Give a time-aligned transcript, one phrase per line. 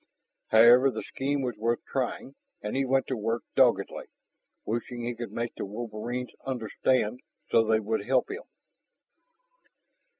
[0.47, 4.05] However, the scheme was worth trying, and he went to work doggedly,
[4.65, 7.19] wishing he could make the wolverines understand
[7.51, 8.41] so they would help him.